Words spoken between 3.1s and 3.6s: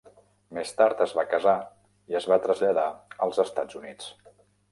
als